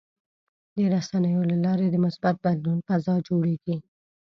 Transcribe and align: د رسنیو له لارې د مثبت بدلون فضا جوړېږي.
د 0.75 0.77
رسنیو 0.93 1.43
له 1.51 1.57
لارې 1.65 1.87
د 1.89 1.95
مثبت 2.05 2.35
بدلون 2.45 2.77
فضا 2.87 3.15
جوړېږي. 3.27 3.75